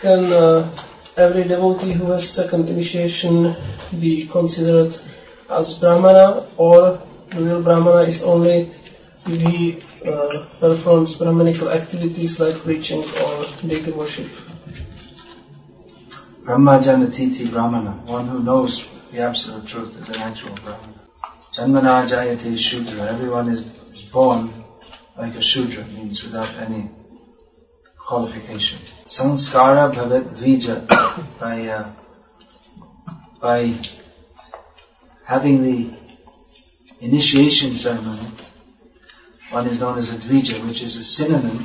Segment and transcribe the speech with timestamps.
[0.00, 0.70] Can uh,
[1.16, 3.56] every devotee who has second initiation
[3.98, 4.96] be considered
[5.50, 8.70] as brahmana or the real brahmana is only
[9.26, 14.47] if he uh, performs brahmanical activities like preaching or deity worship?
[16.48, 20.94] Brahmajanatiti Brahmana, one who knows the absolute truth is an actual Brahmana.
[21.52, 24.50] Janmana Jayate Shudra, everyone is, is born
[25.14, 26.88] like a Shudra, means without any
[27.98, 28.78] qualification.
[29.04, 31.92] Sanskara Bhavat Dvija, by, uh,
[33.42, 33.78] by
[35.26, 35.90] having the
[37.02, 38.26] initiation ceremony,
[39.50, 41.58] one is known as a Dvija, which is a synonym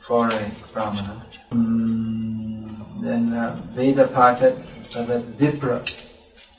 [0.00, 1.24] for a Brahmana.
[1.52, 2.27] Mm,
[3.04, 6.04] then uh, Veda Patat Bhavat Vipra,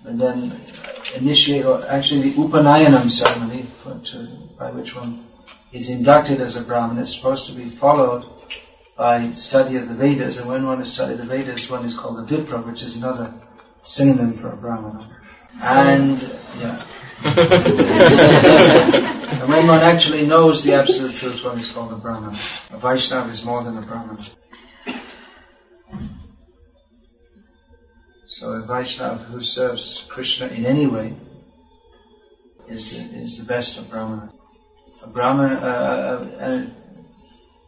[0.06, 3.66] and then uh, initiate, or actually the Upanayanam ceremony,
[4.06, 5.26] to, by which one
[5.72, 8.26] is inducted as a Brahmin, is supposed to be followed
[8.96, 12.20] by study of the Vedas, and when one is studied the Vedas, one is called
[12.20, 13.34] a Vipra, which is another
[13.82, 15.08] synonym for a Brahmana.
[15.62, 16.22] And,
[16.60, 16.84] yeah.
[17.24, 17.36] and
[19.50, 22.36] when one actually knows the absolute truth, one is called a Brahman.
[22.72, 24.24] A Vaishnava is more than a Brahmana.
[28.40, 31.14] So a Vaishnava who serves Krishna in any way
[32.70, 34.32] is the, is the best of Brahmana.
[35.04, 36.68] A Brahmana, uh, a, a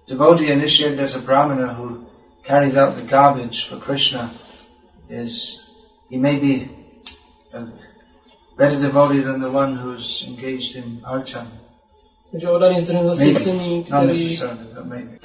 [0.08, 2.06] devotee initiated as a Brahmana who
[2.46, 4.32] carries out the garbage for Krishna
[5.10, 5.62] is,
[6.10, 6.70] he may be
[7.54, 7.68] a
[8.56, 11.48] better devotee than the one who's engaged in archan.
[12.32, 15.20] Takže oddaný zdroj zasvěcení, Not který necessarily, but maybe.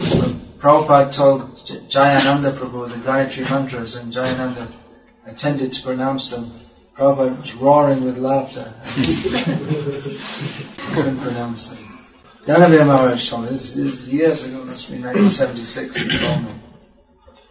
[0.59, 1.41] Prabhupada told
[1.89, 4.69] Jayananda Prabhu the Gayatri mantras and Jayananda
[5.27, 6.51] attempted to pronounce them,
[6.95, 8.73] Prabhupada was roaring with laughter.
[10.95, 11.97] couldn't pronounce them.
[12.47, 16.55] Danavir Maharaj told me, this is years ago, must be 1976, he told me,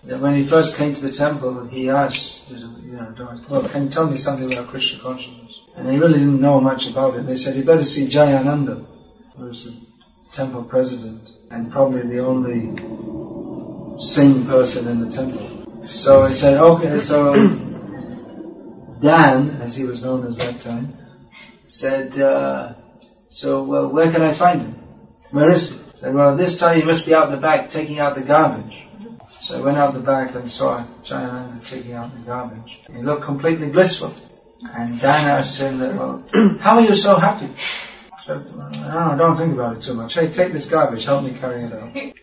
[0.05, 3.89] that when he first came to the temple, he asked, you know, well, can you
[3.89, 5.59] tell me something about Krishna consciousness?
[5.75, 7.27] And they really didn't know much about it.
[7.27, 8.85] They said, you better see Jayananda,
[9.35, 9.75] who was the
[10.31, 12.71] temple president, and probably the only
[13.99, 15.64] sane person in the temple.
[15.85, 17.35] So he said, okay, so
[19.01, 20.97] Dan, as he was known as that time,
[21.67, 22.73] said, uh,
[23.29, 24.73] so, well, where can I find him?
[25.31, 25.79] Where is he?
[25.95, 28.85] Said, well, this time he must be out in the back taking out the garbage.
[29.39, 32.81] So I went out the back and saw Jayananda taking out the garbage.
[32.91, 34.13] He looked completely blissful.
[34.63, 36.23] And Dan asked him that, well,
[36.59, 37.49] how are you so happy?
[38.11, 40.15] I said, no, don't think about it too much.
[40.15, 41.95] Hey, take this garbage, help me carry it out.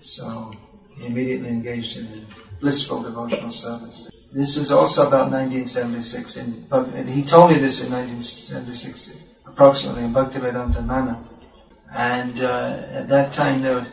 [0.00, 0.52] So
[0.98, 2.26] he immediately engaged in
[2.64, 4.10] blissful devotional service.
[4.32, 9.14] This was also about 1976 in, he told me this in 1976,
[9.46, 11.18] approximately in Bhaktivedanta Manor.
[11.92, 13.86] And uh, at that time there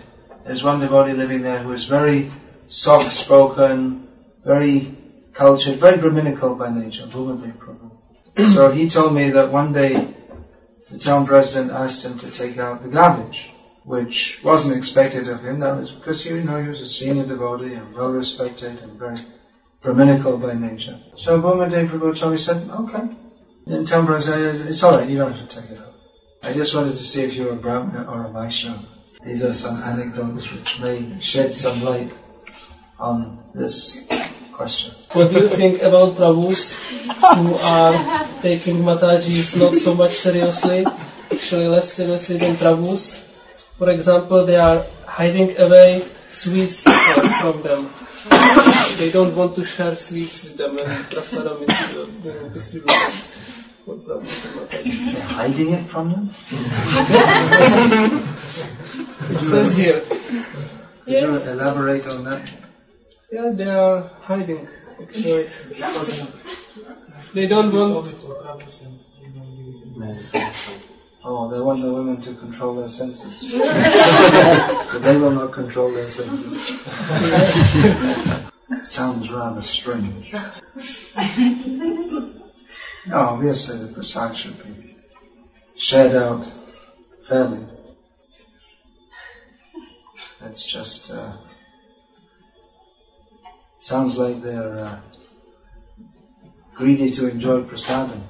[0.48, 2.32] was one devotee living there who was very
[2.68, 4.08] soft-spoken,
[4.46, 4.96] very
[5.34, 8.54] cultured, very Brahminical by nature, Bhumadev Prabhu.
[8.54, 10.08] so he told me that one day
[10.90, 13.52] the town president asked him to take out the garbage,
[13.84, 15.60] which wasn't expected of him.
[15.60, 19.18] That was because you know he was a senior devotee and well respected and very
[19.82, 21.00] Brahminical by nature.
[21.16, 24.06] So Bhumadev Prabhu me, said, okay.
[24.06, 24.24] President
[24.58, 25.94] said, it's alright, you don't have to take it out.
[26.44, 28.86] I just wanted to see if you were a Brahmana or a Vaishnava.
[29.26, 32.14] These are some anecdotes which may shed some light
[33.00, 34.08] on this
[34.52, 34.94] question.
[35.14, 36.78] What do you think about Prabhus
[37.38, 40.86] who are taking Mataji's not so much seriously,
[41.32, 43.31] actually less seriously than Prabhus?
[43.82, 46.84] For example, they are hiding away sweets
[47.42, 47.90] from them.
[49.00, 53.12] They don't want to share sweets with them and prasadam is distributed
[53.84, 55.14] for Prabhus and Mataji.
[55.14, 56.30] They're hiding it from them?
[59.32, 60.02] It says here.
[60.02, 62.48] Could you elaborate on that?
[63.32, 64.68] Yeah, they are hiding.
[65.02, 65.50] Actually.
[67.34, 68.14] They don't want
[71.24, 73.52] Oh, they want the women to control their senses.
[73.60, 76.80] but they will not control their senses.
[78.84, 80.34] Sounds rather strange.
[83.06, 84.96] No, obviously the prasad should be
[85.76, 86.46] shared out
[87.28, 87.66] fairly.
[90.40, 91.34] That's just, uh,
[93.80, 95.00] sounds like they're uh,
[96.76, 98.22] greedy to enjoy prasadam.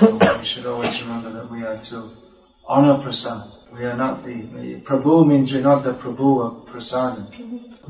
[0.00, 2.10] We should always remember that we are to
[2.66, 3.50] honor prasad.
[3.70, 7.28] We are not the, Prabhu means we're not the Prabhu of Prasadam.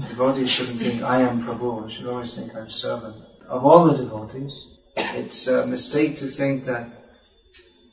[0.09, 1.87] Devotees shouldn't think, I am Prabhu.
[1.87, 3.17] I should always think I'm servant.
[3.49, 4.53] Of all the devotees,
[4.97, 6.91] it's a mistake to think that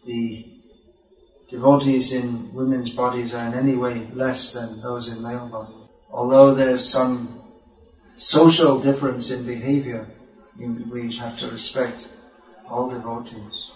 [0.05, 0.51] the
[1.49, 5.89] devotees in women's bodies are in any way less than those in male bodies.
[6.11, 7.39] Although there's some
[8.15, 10.07] social difference in behavior,
[10.57, 12.07] we have to respect
[12.67, 13.66] all devotees.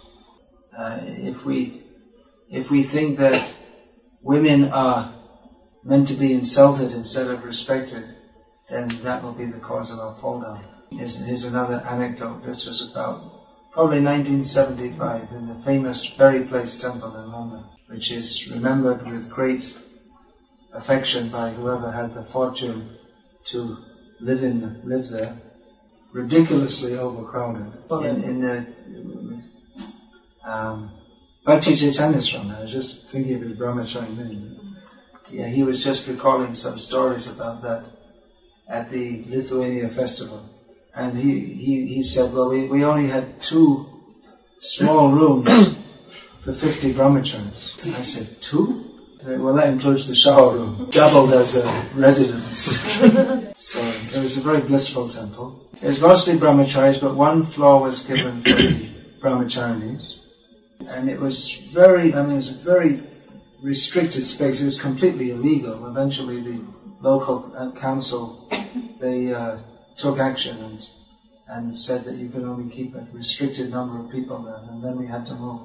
[0.76, 1.84] Uh, if we
[2.50, 3.54] if we think that
[4.22, 5.14] women are
[5.84, 8.04] meant to be insulted instead of respected,
[8.70, 10.64] then that will be the cause of our fall down.
[10.92, 12.44] Here's, here's another anecdote.
[12.44, 13.24] This was about
[13.72, 19.78] probably 1975 in the famous Bury Place Temple in London, which is remembered with great
[20.74, 22.90] affection by whoever had the fortune
[23.46, 23.78] to
[24.20, 25.38] live in live there.
[26.12, 27.72] Ridiculously overcrowded.
[27.90, 28.68] In, in the
[30.44, 30.92] um,
[31.46, 32.52] Bhakti Chaitanya's from.
[32.52, 34.78] I was just thinking of his brahmachari name.
[35.30, 37.86] Yeah, he was just recalling some stories about that
[38.68, 40.44] at the Lithuania festival.
[40.94, 43.88] And he, he, he said, well, we, we only had two
[44.60, 45.50] small rooms
[46.44, 47.98] for 50 brahmacharis.
[47.98, 48.88] I said, two?
[49.24, 52.60] Well, that includes the shower room, doubled as a residence.
[53.56, 55.70] so it was a very blissful temple.
[55.80, 58.90] It was mostly brahmacharis, but one floor was given for the
[59.22, 60.21] brahmacharinis.
[60.90, 63.02] And it was very, I mean, it was a very
[63.62, 64.62] restricted space.
[64.62, 65.88] It was completely illegal.
[65.88, 66.64] Eventually the
[67.00, 68.48] local uh, council,
[69.00, 69.58] they uh,
[69.98, 70.90] took action and,
[71.48, 74.98] and said that you could only keep a restricted number of people there, and then
[74.98, 75.62] we had to move.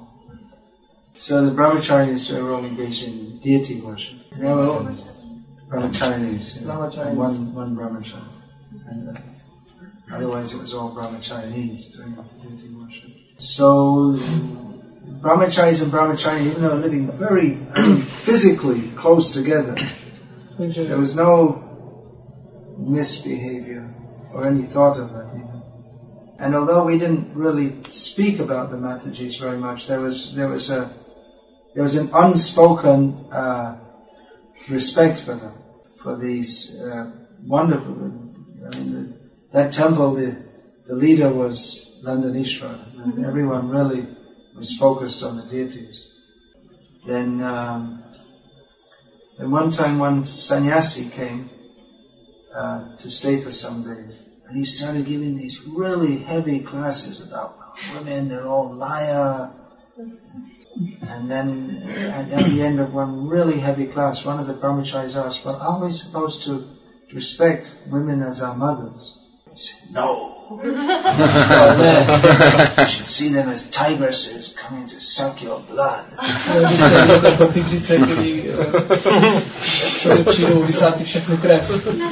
[1.15, 4.19] So the brahmacharis were all engaged in deity worship.
[4.31, 4.87] They were all
[5.67, 8.21] brahmacharis, know, one, one brahmachari.
[8.85, 9.21] And, uh,
[10.11, 13.11] otherwise it was all brahmacharis doing the deity worship.
[13.37, 14.15] So
[15.21, 17.55] brahmacharis and brahmachari, even though living very
[18.09, 19.75] physically close together,
[20.57, 21.63] there was no
[22.77, 23.93] misbehavior
[24.33, 25.61] or any thought of that even.
[26.39, 30.69] And although we didn't really speak about the Matajis very much, there was there was
[30.69, 30.91] a
[31.73, 33.77] there was an unspoken uh,
[34.69, 35.53] respect for them,
[36.01, 37.11] for these uh,
[37.43, 37.93] wonderful.
[37.93, 39.19] I mean, the,
[39.53, 40.37] that temple, the
[40.85, 44.05] the leader was Londonishwar, and everyone really
[44.57, 46.09] was focused on the deities.
[47.05, 48.03] Then, um,
[49.37, 51.49] then one time, one sannyasi came
[52.53, 54.27] uh, to stay for some days.
[54.47, 57.57] And he started giving these really heavy classes about
[57.93, 59.51] women, they're all liar.
[61.01, 65.15] And then at, at, the end of one really heavy class, one of the brahmacharis
[65.15, 66.67] asked, well, are we supposed to
[67.13, 69.17] respect women as our mothers?
[69.51, 70.36] He said, no.
[70.49, 70.63] you
[72.85, 76.05] should see them as tigresses coming to suck your blood.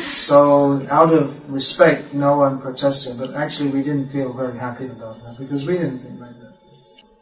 [0.03, 5.23] so, out of respect, no one protested, but actually we didn't feel very happy about
[5.23, 6.55] that because we didn't think like that.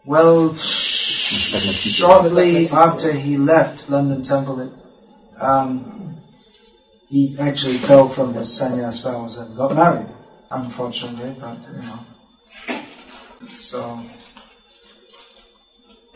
[0.05, 4.73] Well, shortly after he left London Temple,
[5.39, 6.23] um,
[7.07, 10.09] he actually fell from his sannyas vows and got married
[10.53, 11.99] unfortunately, but you know.
[13.55, 14.01] So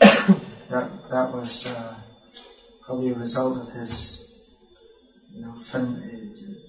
[0.00, 1.94] that that was uh,
[2.86, 4.26] probably a result of his
[5.32, 5.54] you know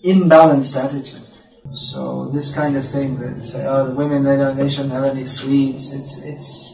[0.04, 1.26] imbalanced attitude.
[1.74, 5.06] So this kind of thing that say, oh, the women they don't they shouldn't have
[5.06, 5.92] any sweets.
[5.92, 6.74] It's it's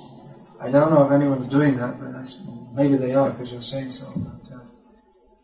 [0.59, 2.35] I don't know if anyone's doing that, but
[2.73, 4.11] maybe they are because you're saying so.
[4.15, 4.61] But, uh,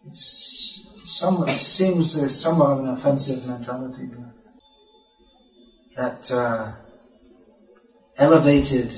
[0.07, 4.07] it's somewhat it seems there's somewhat of an offensive mentality
[5.95, 6.73] that uh,
[8.17, 8.91] elevated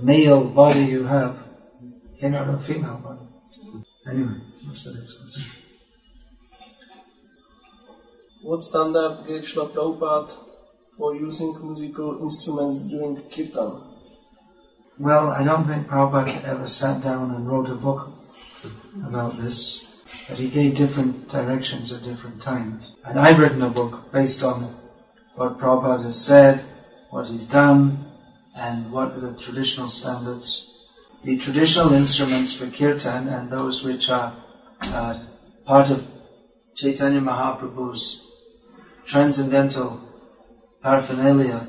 [0.00, 1.36] male body you have
[2.18, 3.26] cannot have a female body.
[4.06, 5.44] Anyway, what's the next question?
[8.42, 10.32] What standard gave Srila Prabhupada
[10.96, 13.82] for using musical instruments during kirtan?
[14.98, 18.10] Well, I don't think Prabhupada ever sat down and wrote a book
[19.04, 19.84] about this,
[20.28, 22.90] but he gave different directions at different times.
[23.04, 24.74] And I've written a book based on
[25.34, 26.64] what Prabhupada has said,
[27.10, 28.04] what he's done,
[28.56, 30.68] and what are the traditional standards.
[31.24, 34.36] The traditional instruments for kirtan and those which are
[34.82, 35.18] uh,
[35.64, 36.06] part of
[36.74, 38.20] Chaitanya Mahaprabhu's
[39.06, 40.00] transcendental
[40.82, 41.66] paraphernalia,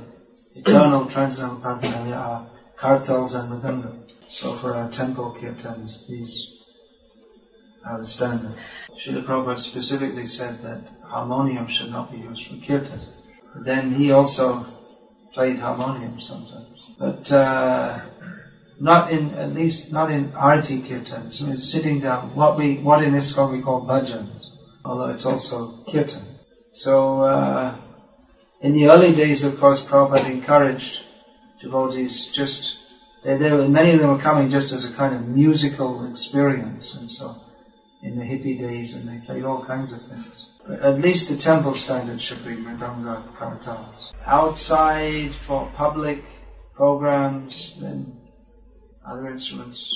[0.55, 3.93] eternal transcendental paraphernalia are kartals and mridanga.
[4.29, 6.63] So for our temple kirtans, these
[7.85, 8.55] are the standard.
[8.97, 13.01] Srila Prabhupada specifically said that harmonium should not be used for kirtan.
[13.55, 14.65] Then he also
[15.33, 16.93] played harmonium sometimes.
[16.97, 17.99] But uh,
[18.79, 23.13] not in, at least not in arti kirtan, so sitting down, what we, what in
[23.13, 24.29] ISKCON we call bhajan,
[24.83, 26.23] although it's also kirtan.
[26.71, 27.77] So, uh,
[28.61, 31.03] in the early days, of course, Prabhupada encouraged
[31.61, 32.77] devotees just,
[33.23, 36.93] they, they were, many of them were coming just as a kind of musical experience,
[36.95, 37.35] and so,
[38.01, 40.45] in the hippie days, and they played all kinds of things.
[40.69, 44.13] At least the temple standard should be Mridanga Kartals.
[44.25, 46.23] Outside for public
[46.73, 48.21] programs, then
[49.05, 49.93] other instruments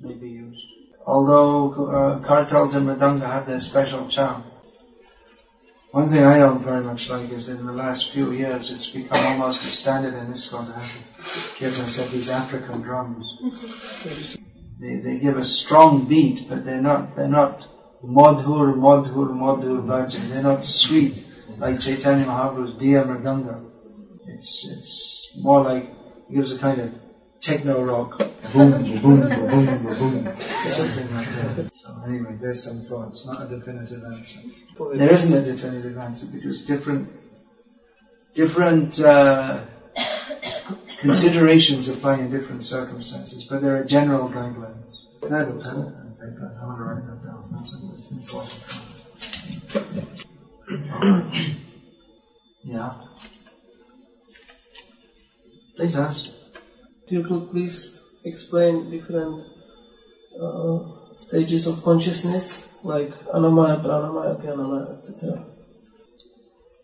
[0.00, 0.64] may be used.
[1.06, 4.44] Although uh, kartals and mridanga have their special charm.
[5.92, 9.24] One thing I don't very much like is in the last few years it's become
[9.24, 14.36] almost a standard in ISKCON to have kirtan set these African drums.
[14.80, 17.66] They, they give a strong beat, but they're not, they're not
[18.02, 20.28] madhur, madhur, madhur bhajan.
[20.28, 21.24] They're not sweet
[21.58, 23.64] like Chaitanya Mahaprabhu's Diya Mridanga.
[24.26, 25.84] It's, it's more like,
[26.28, 26.94] it gives a kind of
[27.40, 28.18] techno rock.
[28.52, 31.70] Boom, boom, boom, boom, boom, something like that.
[31.72, 34.40] So anyway, there's some thoughts, not a definitive answer.
[34.94, 37.10] There isn't a definitive answer because different,
[38.34, 39.64] different uh,
[41.00, 44.84] considerations apply in different circumstances, but there are general guidelines.
[52.64, 52.92] yeah.
[55.76, 56.34] Please ask.
[57.08, 59.46] You could please explain different
[60.40, 60.78] uh,
[61.16, 65.46] stages of consciousness, like annamaya, pranamaya, jnanamaya, etc.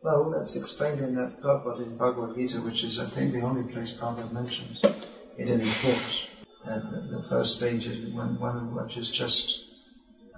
[0.02, 3.70] Well, that's explained in that purport in Bhagavad Gita, which is, I think, the only
[3.72, 6.26] place Prabhupada mentions it in his books.
[6.64, 9.64] Uh, the, the, first stage is one, one which is just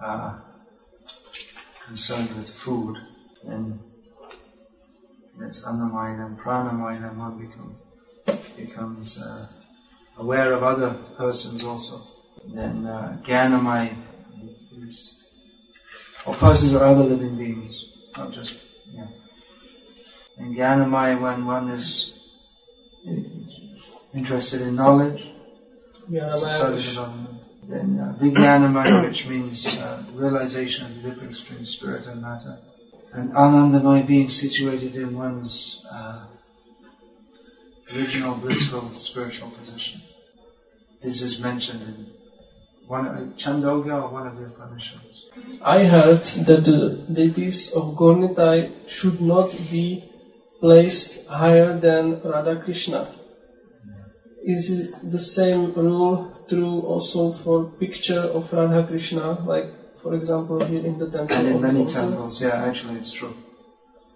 [0.01, 0.39] uh,
[1.87, 2.97] concerned with food,
[3.45, 3.79] and
[5.39, 7.77] that's annamaya, and pranamaya, and one become,
[8.57, 9.47] becomes uh,
[10.19, 12.01] aware of other persons also.
[12.47, 13.95] Then uh, Gyanamai
[14.83, 15.23] is,
[16.25, 17.85] or persons or other living beings,
[18.17, 18.59] not just,
[18.93, 19.09] yeah.
[20.39, 22.13] And Gyanamai when one is
[24.15, 25.23] interested in knowledge,
[26.09, 32.59] then uh, Vijnanamaya, which means uh, realization of the difference between spirit and matter.
[33.13, 36.27] And Anandamaya being situated in one's uh,
[37.95, 40.01] original blissful spiritual position.
[41.03, 42.07] This is mentioned in
[42.87, 45.25] one uh, Chandogya or one of the Upanishads.
[45.63, 50.11] I heard that the deities of Gaura-Nitai should not be
[50.61, 53.09] placed higher than Radha Krishna.
[54.45, 59.73] Is the same rule true also for picture of Radha Krishna, like
[60.07, 61.37] for example here in the temple?
[61.37, 63.37] And in many temples, yeah, actually it's true.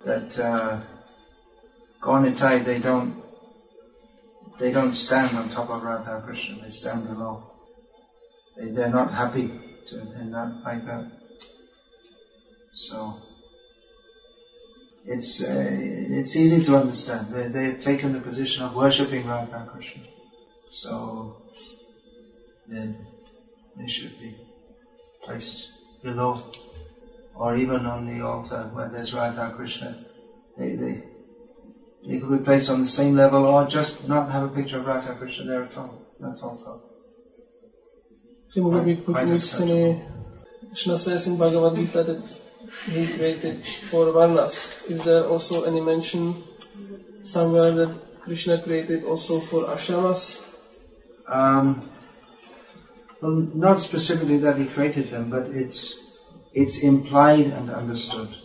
[0.05, 0.81] That uh,
[2.01, 3.21] Gaura-Nitai, they don't
[4.59, 7.43] they don't stand on top of Radha Krishna, they stand below.
[8.57, 9.51] They, they're not happy
[9.89, 11.11] to, in that, like that.
[12.73, 13.17] So,
[15.07, 15.47] it's, uh,
[16.19, 17.33] it's easy to understand.
[17.33, 20.03] They, they've taken the position of worshipping Radha Krishna.
[20.69, 21.37] So,
[22.69, 23.07] then
[23.79, 24.37] they should be
[25.25, 25.71] placed
[26.03, 26.43] below
[27.35, 30.05] or even on the altar where there's Radha Krishna.
[30.59, 31.03] They, they,
[32.07, 34.87] they could be placed on the same level or just not have a picture of
[34.87, 36.07] Radha Krishna there at all.
[36.21, 36.83] That's also.
[38.55, 42.23] They would be put Krishna says in Bhagavad Gita that
[42.87, 44.89] he created four varnas.
[44.89, 46.43] Is there also any mention
[47.23, 50.47] somewhere that Krishna created also for ashramas?
[51.27, 51.91] Um,
[53.21, 55.95] well, not specifically that he created them, but it's
[56.53, 58.37] it's implied and understood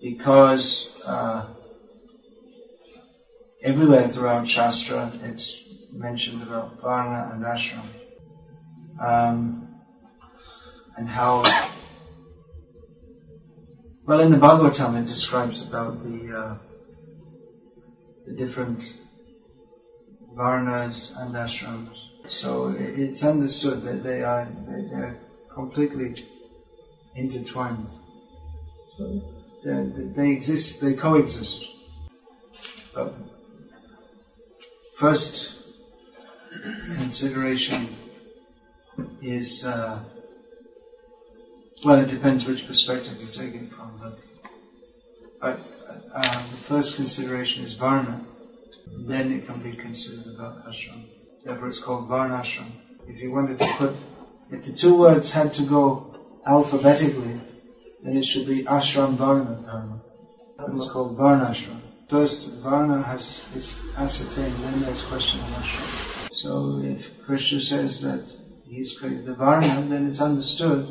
[0.00, 1.46] because uh,
[3.62, 5.62] everywhere throughout Shastra it's
[5.92, 7.88] mentioned about Varna and Ashram.
[9.00, 9.68] Um,
[10.96, 11.42] and how,
[14.04, 16.56] well in the Bhagavatam it describes about the, uh,
[18.26, 18.82] the different
[20.34, 22.11] Varnas and Ashrams.
[22.32, 25.16] So it's understood that they are, they, are
[25.52, 26.14] completely
[27.14, 27.90] intertwined.
[28.96, 29.20] So
[29.62, 31.68] they, they exist, they coexist.
[32.94, 33.12] But
[34.96, 35.52] first
[36.94, 37.94] consideration
[39.20, 40.00] is, uh,
[41.84, 44.18] well, it depends which perspective you take it from, but,
[45.38, 45.60] but
[46.14, 48.24] uh, the first consideration is Varna,
[48.86, 51.11] then it can be considered about ashram.
[51.44, 52.70] Therefore it's called Varnashram.
[53.08, 53.96] If you wanted to put,
[54.50, 56.14] if the two words had to go
[56.46, 57.40] alphabetically,
[58.02, 60.02] then it should be Ashram Varna um,
[60.56, 60.76] Dharma.
[60.76, 61.80] It's called Varnashram.
[62.08, 66.34] First, Varna has is ascertained, then there's question of Ashram.
[66.34, 68.24] So if Krishna says that
[68.64, 70.86] he's created the Varna, then it's understood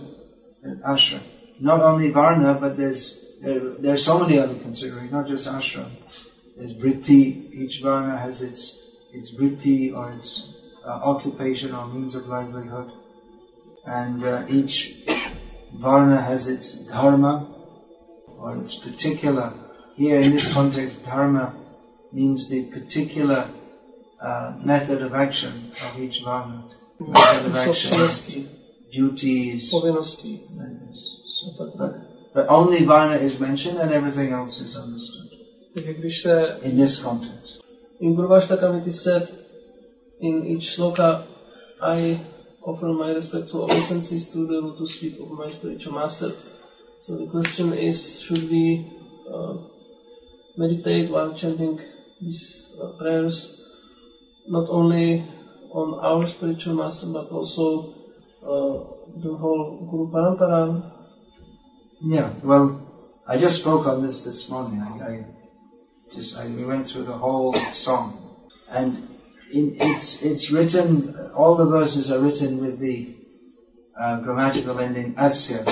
[0.64, 1.22] that ashram.
[1.60, 5.90] Not only Varna, but there's there, there are so many other considerations, not just ashram.
[6.58, 7.52] There's vritti.
[7.54, 8.78] Each Varna has its
[9.14, 10.54] its vritti or its
[10.86, 12.92] uh, occupation or means of livelihood,
[13.86, 14.96] and uh, each
[15.74, 17.48] Varna has its dharma
[18.28, 19.54] or its particular.
[19.96, 21.56] Here in this context, dharma
[22.12, 23.50] means the particular
[24.22, 26.64] uh, method of action of each Varna.
[27.00, 28.50] Method of action,
[28.92, 29.72] duties.
[29.72, 30.42] Povinnosti.
[31.58, 35.30] But, but only Varna is mentioned and everything else is understood.
[36.12, 37.41] Se in this context.
[38.02, 39.30] In Gurvashtakam said
[40.20, 41.24] in each sloka,
[41.82, 42.20] I
[42.64, 46.32] offer my respectful obeisances to the lotus feet of my spiritual master.
[47.00, 48.86] So the question is, should we
[49.32, 49.58] uh,
[50.58, 51.80] meditate while chanting
[52.20, 53.56] these uh, prayers
[54.48, 55.24] not only
[55.72, 57.94] on our spiritual master but also
[58.42, 58.78] uh,
[59.26, 60.84] the whole Guru Parampara?
[62.02, 62.82] Yeah, well,
[63.28, 64.82] I just spoke on this this morning.
[64.82, 65.26] I, I
[66.16, 68.38] we went through the whole song,
[68.70, 69.08] and
[69.52, 71.32] in, it's it's written.
[71.36, 73.16] All the verses are written with the
[74.00, 75.64] uh, grammatical ending asya,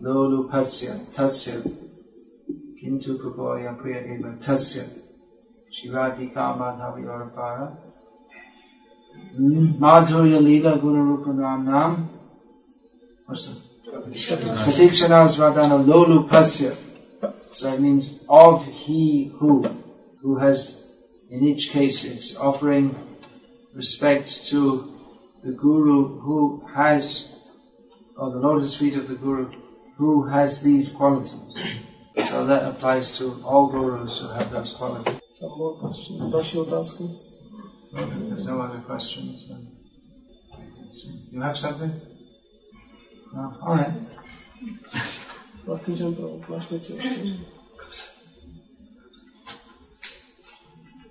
[0.00, 1.60] lolu pasya, tasya,
[2.82, 4.88] kintu kupoya priya eva tasya,
[5.72, 7.76] shivadika madhavi orapara,
[9.36, 12.10] madhurya lila guna gunarupanam nam.
[13.26, 13.56] What's that?
[13.94, 16.76] Pratikshanas Radhana Lolu Pasya.
[17.54, 19.62] So it means of he who,
[20.20, 20.76] who has,
[21.30, 22.96] in each case, it's offering
[23.74, 24.92] respect to
[25.44, 27.28] the Guru who has,
[28.16, 29.52] or the lotus feet of the Guru,
[29.96, 31.34] who has these qualities.
[32.26, 35.20] So that applies to all Gurus who have those qualities.
[35.32, 36.32] Some more questions.
[36.32, 37.20] Další otázky?
[37.92, 39.70] If there's no other questions, then
[41.30, 41.92] you have something?
[43.32, 43.56] No?
[43.62, 43.92] All right.
[45.66, 47.20] Vlastní Žempro, máš něco ještě?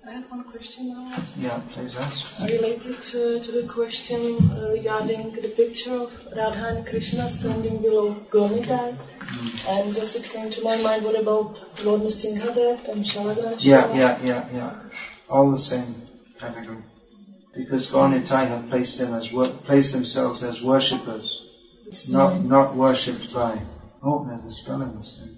[0.06, 1.24] I have one question now.
[1.36, 2.26] Yeah, please ask.
[2.40, 8.14] Related to, to the question uh, regarding the picture of Radha and Krishna standing below
[8.30, 8.94] Gaunitai.
[9.68, 13.56] And just it came to my mind, what about Lord Nrsimhadev and Shalagra?
[13.58, 14.70] Yeah, yeah, yeah, yeah.
[15.28, 15.94] All the same
[16.38, 16.82] category.
[17.54, 21.40] Because Gaunitai have placed them as wor- placed themselves as worshippers,
[22.10, 23.58] not not worshipped by.
[24.06, 25.30] Oh, there's a spelling mistake.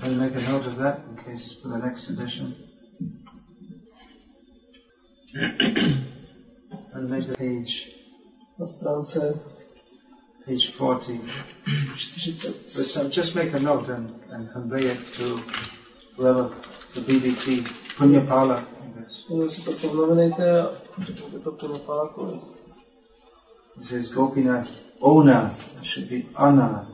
[0.00, 2.56] Can you make a note of that in case for the next edition?
[5.34, 7.92] and make a page,
[8.58, 9.38] Na stránce
[10.46, 11.18] page 40.
[11.18, 12.32] 40.
[12.66, 15.42] So just make a note and, and convey it to
[16.16, 16.50] whoever,
[16.94, 17.60] the BBT,
[17.98, 18.64] Punyapala,
[21.30, 22.59] I
[23.80, 26.86] It says Gopinath, Onath, should be Anath.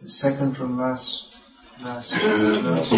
[0.00, 1.36] The second from last,
[1.82, 2.90] last verse.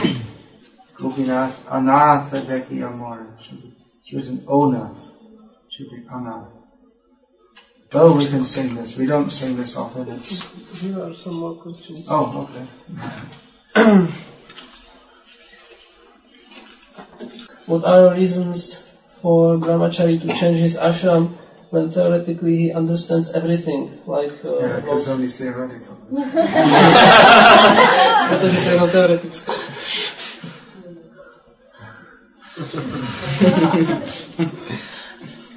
[0.94, 3.34] Gopinath, Anatha Deki Amor.
[3.36, 4.96] It should be, it's written Onath.
[4.96, 6.54] It should be Anath.
[7.92, 8.96] Well, we can sing this.
[8.96, 10.08] We don't sing this often.
[10.10, 10.44] It's,
[10.80, 12.06] Here are some more questions.
[12.08, 12.48] oh,
[13.74, 14.08] okay.
[17.66, 18.78] What are the reasons
[19.22, 21.32] for Brahmachari to change his ashram
[21.74, 23.98] when theoretically he understands everything?
[24.06, 25.96] Like, uh, Yeah, it's only theoretical.
[28.28, 29.52] protože to je jenom teoretické.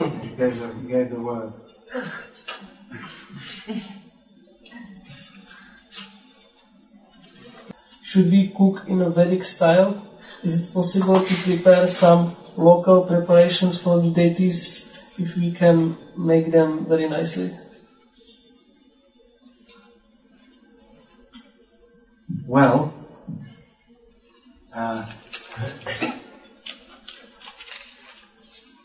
[0.02, 1.54] You gave the, you gave the word.
[8.04, 10.02] Should we cook in a Vedic style?
[10.44, 14.87] Is it possible to prepare some local preparations for the deities
[15.20, 17.54] if we can make them very nicely?
[22.46, 22.94] Well,
[24.74, 25.06] uh,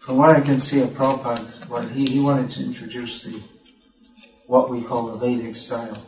[0.01, 3.40] from what I can see of Prabhupada, what he, he wanted to introduce the
[4.47, 6.03] what we call the Vedic style.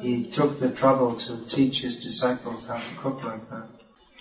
[0.00, 3.68] He took the trouble to teach his disciples how to cook like that.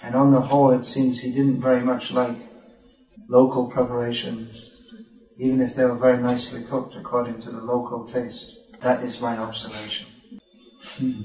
[0.01, 2.37] And on the whole, it seems he didn't very much like
[3.27, 4.66] local preparations,
[5.37, 8.57] even if they were very nicely cooked according to the local taste.
[8.81, 10.07] That is my observation.
[10.97, 11.21] Hmm.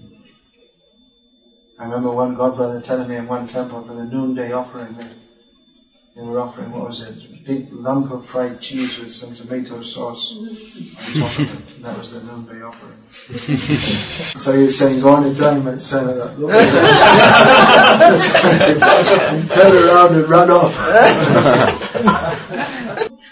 [1.79, 5.13] I remember one godbrother telling me in one temple for the noonday offering that
[6.15, 9.81] They were offering, what was it, a big lump of fried cheese with some tomato
[9.81, 10.55] sauce on
[11.15, 11.49] top of it.
[11.77, 13.03] And that was the noonday offering.
[14.39, 15.91] so he was saying, go on and tell him it's
[19.55, 20.77] Turn around and run off.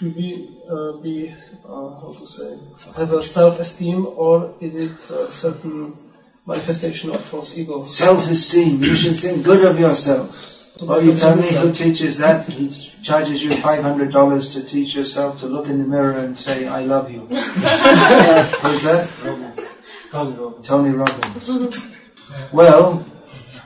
[0.01, 1.31] Should we uh, be,
[1.63, 2.57] uh, how to say,
[2.97, 5.95] have a self-esteem or is it a certain
[6.43, 7.85] manifestation of false ego?
[7.85, 8.81] Self-esteem.
[8.81, 10.25] You should think good of yourself.
[10.81, 12.47] Oh, you tell me who teaches that?
[12.47, 12.71] He
[13.03, 17.11] charges you $500 to teach yourself to look in the mirror and say, I love
[17.11, 17.19] you.
[17.27, 19.07] Who's that?
[20.09, 20.67] Tony Robbins.
[20.67, 21.79] Tony Robbins.
[22.51, 23.05] Well,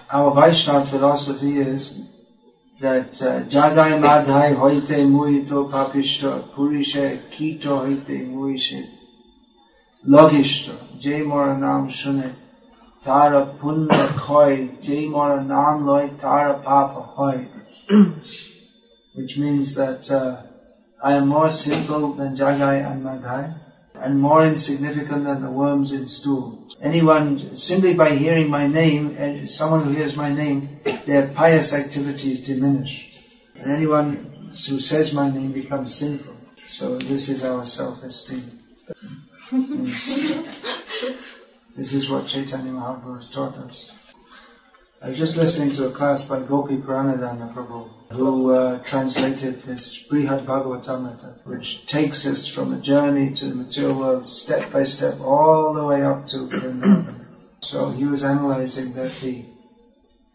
[0.10, 1.98] our Vaishnava philosophy is
[2.86, 8.88] that uh, Jagai Madhai Hoite Muito Papishta Purishe Kito Hoite Muishe
[10.06, 12.36] Logishta Jay Mora Nam Shune
[13.04, 17.48] Tara Punna Koi Jay Mora Nam Loi Tara Papa Hoi
[19.16, 20.44] which means that uh,
[21.02, 23.65] I am more simple than Jagai and Madhai
[24.06, 26.70] and more insignificant than the worms in stool.
[26.80, 32.46] Anyone, simply by hearing my name, and someone who hears my name, their pious activities
[32.46, 33.20] diminish.
[33.56, 36.36] And anyone who says my name becomes sinful.
[36.68, 38.52] So this is our self-esteem.
[41.76, 43.92] this is what Chaitanya Mahaprabhu taught us.
[45.06, 50.48] I was just listening to a class by Gopiparanadhana Prabhu, who uh, translated this Brihad
[50.48, 55.74] Bhagavatamrita, which takes us from a journey to the material world step by step all
[55.74, 57.24] the way up to Vrindavan.
[57.62, 59.46] So he was analyzing that the,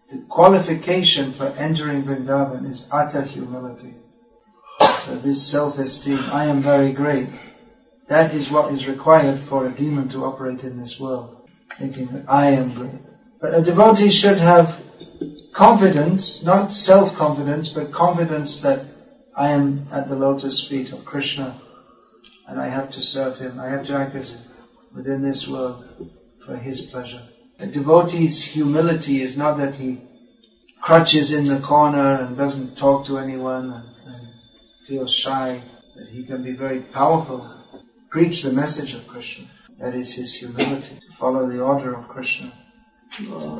[0.08, 3.96] the qualification for entering Vrindavan is utter humility.
[5.00, 7.30] So this self-esteem, I am very great,
[8.06, 11.36] that is what is required for a demon to operate in this world,
[11.76, 13.09] thinking that I am great.
[13.40, 14.78] But a devotee should have
[15.54, 18.84] confidence, not self-confidence, but confidence that
[19.34, 21.58] I am at the lotus feet of Krishna
[22.46, 23.58] and I have to serve him.
[23.58, 24.36] I have to act as
[24.94, 25.84] within this world
[26.44, 27.22] for his pleasure.
[27.58, 30.02] A devotee's humility is not that he
[30.82, 34.28] crutches in the corner and doesn't talk to anyone and, and
[34.86, 35.62] feels shy,
[35.96, 37.50] that he can be very powerful,
[38.10, 39.46] preach the message of Krishna.
[39.78, 42.52] That is his humility, to follow the order of Krishna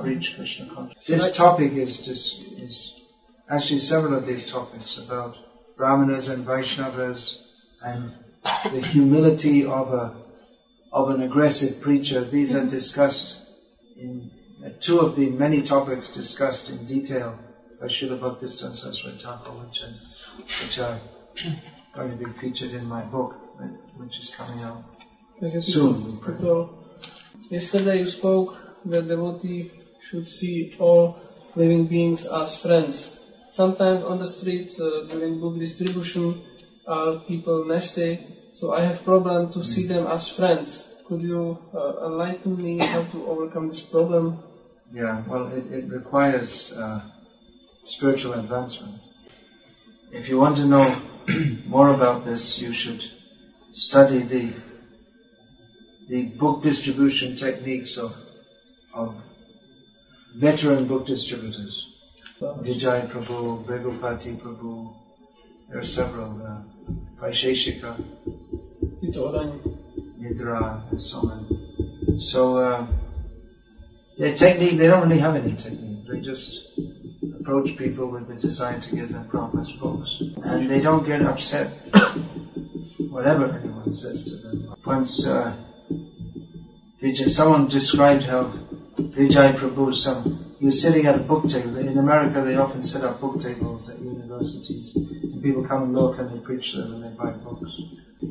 [0.03, 1.07] preach Krishna consciousness.
[1.07, 2.95] This topic is just is
[3.49, 5.37] actually several of these topics about
[5.77, 7.39] Brahmanas and Vaishnavas
[7.83, 8.15] and
[8.65, 10.15] the humility of a
[10.93, 12.25] of an aggressive preacher.
[12.25, 13.41] These are discussed
[13.97, 14.31] in
[14.65, 17.39] uh, two of the many topics discussed in detail
[17.81, 19.95] by Srila Bhaktisiddhanta Saraswati Thakur, which, are,
[20.37, 21.01] which are
[21.95, 23.37] going to be featured in my book,
[23.97, 24.85] which is coming out
[25.63, 26.21] soon.
[27.49, 29.71] Yesterday you spoke that devotee
[30.03, 31.17] should see all
[31.55, 33.17] living beings as friends.
[33.51, 36.41] Sometimes on the street uh, during book distribution
[36.87, 38.21] are people nasty,
[38.53, 40.89] so I have problem to see them as friends.
[41.05, 44.39] Could you uh, enlighten me how to overcome this problem?
[44.93, 47.01] Yeah, well, it, it requires uh,
[47.85, 48.95] spiritual advancement.
[50.13, 51.01] If you want to know
[51.65, 53.05] more about this, you should
[53.73, 54.53] study the
[56.09, 58.17] the book distribution techniques of
[58.93, 59.15] of
[60.35, 61.87] veteran book distributors.
[62.41, 64.95] Vijay Prabhu, Begupati Prabhu,
[65.69, 66.63] there are several, uh,
[67.21, 68.03] Vaisheshika,
[69.03, 72.21] Nidra, and so on.
[72.21, 72.87] So, uh,
[74.19, 76.07] their technique, they don't really have any technique.
[76.09, 76.79] They just
[77.41, 80.23] approach people with the desire to give them Prabhupada's books.
[80.43, 81.69] And they don't get upset
[83.11, 84.75] whatever anyone says to them.
[84.85, 85.55] Once, uh,
[87.29, 88.53] someone described how
[89.09, 91.77] Vijay Prabhu, some, he was sitting at a book table.
[91.79, 94.95] In America, they often set up book tables at universities.
[94.95, 97.73] And people come and look and they preach them and they buy books.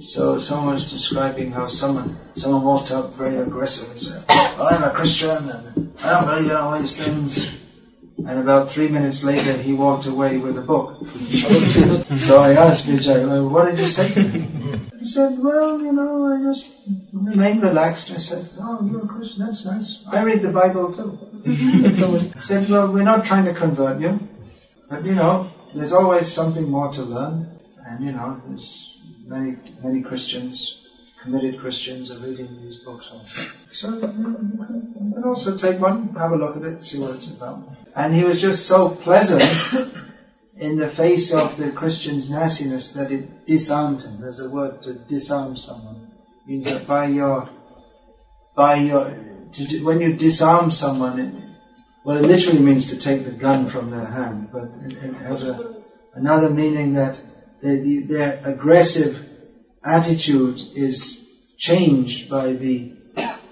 [0.02, 4.84] So someone was describing how someone, someone walked up very aggressive and said, well, I'm
[4.84, 7.59] a Christian and I don't believe in all these things.
[8.30, 11.00] And about three minutes later, he walked away with a book.
[12.16, 14.48] so I asked Vijay, uh, what did you say to me?
[15.00, 16.70] He said, well, you know, I just
[17.12, 18.12] remained relaxed.
[18.12, 20.06] I said, oh, you're a Christian, that's nice.
[20.12, 21.94] I read the Bible too.
[21.96, 24.20] so I said, well, we're not trying to convert you,
[24.88, 27.58] but you know, there's always something more to learn.
[27.84, 30.86] And you know, there's many, many Christians,
[31.24, 33.42] committed Christians are reading these books also.
[33.72, 37.79] So you can also take one, have a look at it, see what it's about.
[38.00, 39.44] And he was just so pleasant
[40.56, 44.22] in the face of the Christian's nastiness that it disarmed him.
[44.22, 46.10] There's a word to disarm someone.
[46.46, 47.50] It means that by your,
[48.56, 49.18] by your,
[49.52, 51.34] to, when you disarm someone, it,
[52.06, 55.44] well, it literally means to take the gun from their hand, but it, it has
[55.44, 55.80] a,
[56.14, 57.22] Another meaning that
[57.62, 59.30] the, the, their aggressive
[59.84, 61.22] attitude is
[61.58, 62.94] changed by the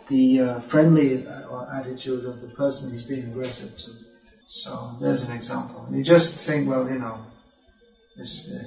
[0.08, 1.28] the uh, friendly
[1.74, 4.07] attitude of the person he's being aggressive to.
[4.48, 5.88] So there's an example.
[5.92, 7.22] You just think, well, you know,
[8.16, 8.64] this, uh,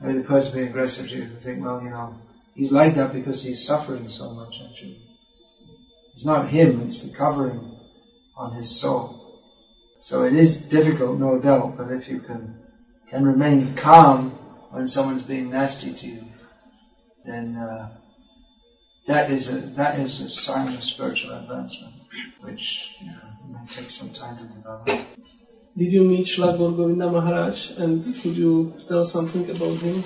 [0.00, 2.16] maybe the person being aggressive to you think, well, you know,
[2.54, 4.60] he's like that because he's suffering so much.
[4.64, 5.00] Actually,
[6.14, 7.76] it's not him; it's the covering
[8.36, 9.40] on his soul.
[9.98, 11.76] So it is difficult, no doubt.
[11.76, 12.56] But if you can
[13.10, 14.30] can remain calm
[14.70, 16.24] when someone's being nasty to you,
[17.24, 17.90] then uh,
[19.08, 21.94] that is a that is a sign of spiritual advancement,
[22.40, 23.27] which you know,
[23.68, 24.88] take some time to develop.
[25.76, 30.02] Did you meet Shla Govinda Maharaj and could you tell something about him?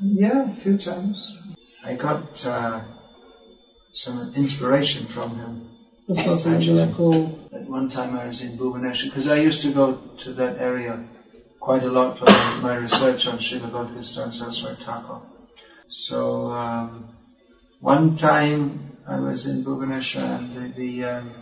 [0.00, 1.36] Yeah, a few times.
[1.82, 2.82] I got uh,
[3.92, 5.70] some inspiration from him.
[6.08, 6.16] At
[7.68, 11.04] one time I was in Bhubaneswar because I used to go to that area
[11.60, 12.26] quite a lot for
[12.62, 15.20] my research on Srila Gauravista and Saraswati Thakur.
[15.90, 17.08] So um,
[17.80, 21.34] one time I was in Bhubaneswar and the, the, um,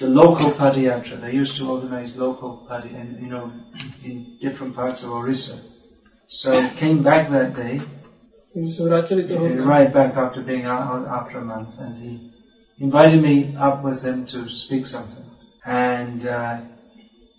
[0.00, 3.52] the local padayatra, they used to organize local padi, and you know,
[4.02, 5.60] in different parts of Orissa.
[6.26, 7.80] So came back that day,
[8.54, 12.30] right back after being out after a month, and he
[12.78, 15.26] invited me up with him to speak something.
[15.66, 16.62] And uh,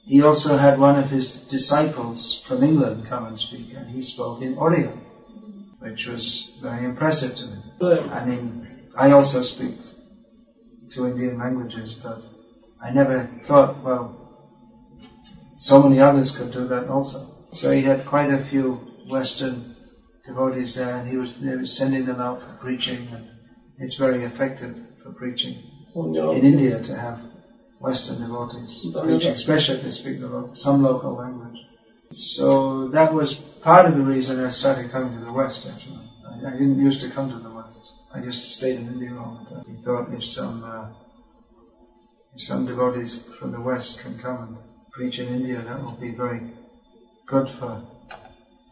[0.06, 4.42] he also had one of his disciples from England come and speak, and he spoke
[4.42, 4.94] in Oriya,
[5.80, 7.58] which was very impressive to me.
[8.12, 9.78] I mean, I also speak
[10.92, 12.24] two Indian languages, but
[12.84, 14.18] I never thought, well,
[15.58, 17.28] so many others could do that also.
[17.52, 19.76] So he had quite a few Western
[20.26, 23.30] devotees there, and he was, he was sending them out for preaching, and
[23.78, 25.64] it's very effective for preaching
[25.96, 27.22] in India to have
[27.80, 31.58] Western devotees preaching, especially if they speak the some local language.
[32.12, 35.68] So that was part of the reason I started coming to the West.
[35.68, 37.92] Actually, I, I didn't used to come to the West.
[38.14, 39.66] I used to stay in India all the time.
[39.68, 40.88] He thought if some uh,
[42.36, 44.58] if some devotees from the West can come and
[44.92, 46.42] preach in India, that will be very
[47.26, 47.84] good for.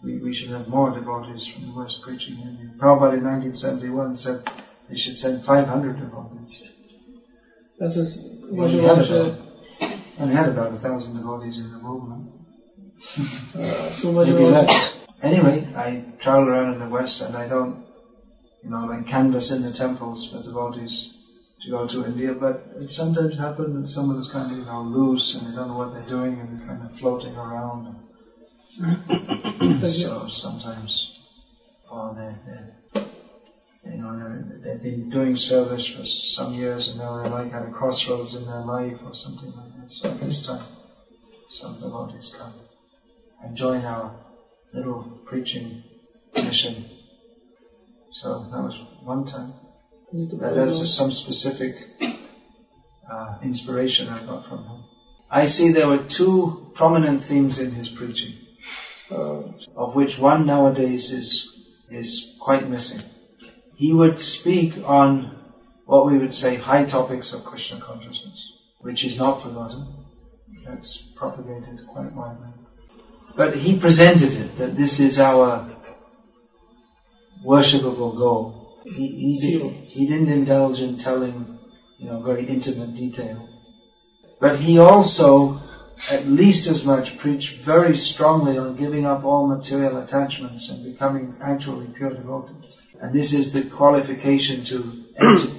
[0.04, 2.70] We, we should have more devotees from the West preaching in India.
[2.78, 4.50] Prabhupada in 1971 said
[4.88, 6.62] they should send 500 devotees.
[7.78, 8.06] That's a,
[8.52, 9.40] only, had about,
[10.20, 12.32] only had about a thousand devotees in the movement.
[13.56, 14.94] uh, so much less.
[15.22, 17.86] Anyway, I travel around in the West and I don't,
[18.64, 21.19] you know, like canvas in the temples for devotees
[21.62, 24.66] to go to India, but it sometimes happens that some of those kind of, you
[24.66, 27.96] know, loose and they don't know what they're doing and they're kind of floating around.
[29.92, 31.20] so sometimes,
[31.92, 33.06] oh, they're, they're
[33.86, 37.72] you know, they've been doing service for some years and now they're like at a
[37.72, 39.92] crossroads in their life or something like that.
[39.92, 40.66] So this time,
[41.50, 42.54] some devotees come
[43.42, 44.16] and join our
[44.74, 45.84] little preaching
[46.36, 46.86] mission.
[48.12, 49.54] So that was one time.
[50.14, 51.76] That is some specific
[53.10, 54.84] uh, inspiration I got from him.
[55.30, 58.34] I see there were two prominent themes in his preaching,
[59.12, 59.44] uh,
[59.76, 61.56] of which one nowadays is
[61.92, 63.02] is quite missing
[63.80, 65.34] he would speak on
[65.86, 69.88] what we would say high topics of Krishna consciousness, which is not forgotten.
[70.66, 72.50] That's propagated quite widely.
[73.38, 75.66] But he presented it that this is our
[77.46, 78.59] worshipable goal.
[78.96, 81.60] He, he, did, he didn't indulge in telling,
[81.98, 83.50] you know, very intimate details.
[84.40, 85.60] But he also,
[86.10, 91.38] at least as much, preached very strongly on giving up all material attachments and becoming
[91.42, 92.76] actually pure devotees.
[93.00, 95.54] And this is the qualification to enter.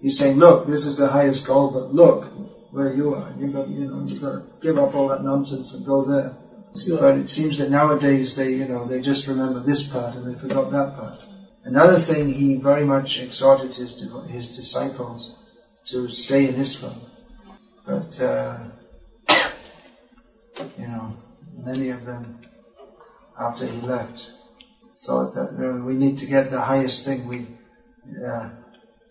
[0.00, 2.26] He's saying, look, this is the highest goal, but look
[2.70, 3.32] where you are.
[3.38, 6.36] You've got, you know, you've got to give up all that nonsense and go there.
[6.98, 10.38] But it seems that nowadays they, you know, they just remember this part and they
[10.38, 11.20] forgot that part.
[11.64, 15.32] Another thing, he very much exhorted his his disciples
[15.86, 16.94] to stay in ISKCON.
[17.86, 18.58] But, uh,
[20.78, 21.16] you know,
[21.56, 22.40] many of them,
[23.38, 24.30] after he left,
[24.96, 27.26] thought that uh, we need to get the highest thing.
[27.26, 27.48] We,
[28.06, 28.50] yeah.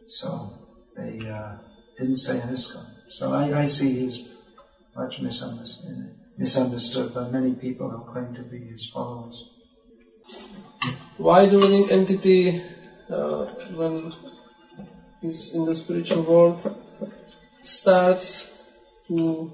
[0.07, 0.53] So
[0.95, 1.55] they uh,
[1.97, 2.85] didn't stay in ISKCON.
[3.09, 4.27] So I, I see he's
[4.95, 9.43] much misunderstood, misunderstood by many people who claim to be his followers.
[11.17, 12.62] Why the living entity,
[13.10, 13.46] uh,
[15.22, 16.76] in the spiritual world,
[17.63, 18.52] starts
[19.08, 19.52] to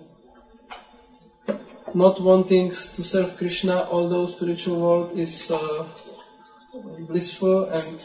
[1.93, 5.85] not wanting to serve Krishna, although spiritual world is uh,
[7.07, 7.99] blissful and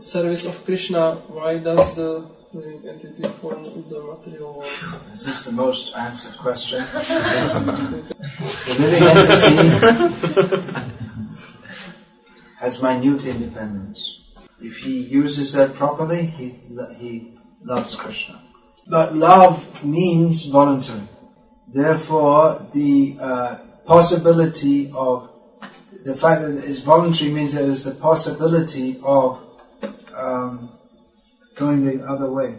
[0.00, 4.72] service of Krishna, why does the living entity form the material world?
[5.14, 6.84] Is this the most answered question?
[6.92, 8.06] the
[8.78, 9.56] living entity
[12.58, 14.20] has minute independence.
[14.60, 16.48] If he uses that properly, he,
[16.98, 18.40] he loves Krishna.
[18.86, 21.08] But love means voluntary.
[21.68, 23.54] Therefore, the uh,
[23.86, 25.30] possibility of
[26.04, 29.49] the fact that it's voluntary means there is the possibility of
[30.20, 30.72] um,
[31.56, 32.58] going the other way,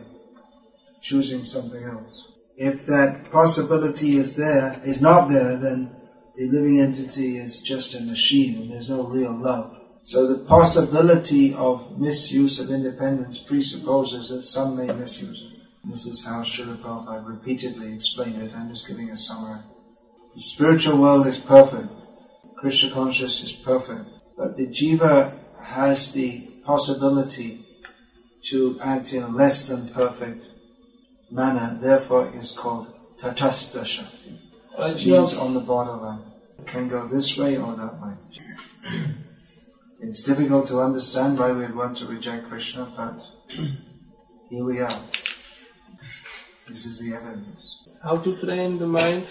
[1.02, 2.28] choosing something else.
[2.58, 5.96] If that possibility is there, is not there, then
[6.36, 9.78] the living entity is just a machine and there's no real love.
[10.04, 15.60] So the possibility of misuse of independence presupposes that some may misuse it.
[15.84, 18.54] This is how Srila Prabhupada repeatedly explained it.
[18.54, 19.60] I'm just giving a summary.
[20.34, 21.92] The spiritual world is perfect.
[22.58, 24.10] Krishna consciousness is perfect.
[24.38, 27.66] But the jiva has the possibility
[28.44, 30.46] to act in a less than perfect
[31.30, 34.40] manner, therefore is called tatastha shakti.
[34.78, 36.24] Means on the borderline.
[36.60, 38.14] It can go this way or that way.
[40.04, 43.22] It's difficult to understand why we want to reject Krishna, but
[44.50, 45.00] here we are.
[46.68, 47.76] This is the evidence.
[48.02, 49.28] How to train the mind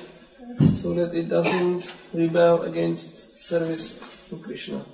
[0.76, 4.84] so that it doesn't rebel against service to Krishna.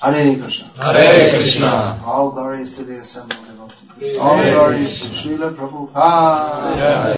[0.00, 0.70] Hare Krishna.
[0.76, 2.02] Hare Krishna.
[2.04, 4.18] All glories to the assembled devotees.
[4.18, 6.76] All glories to Srila Prabhupada.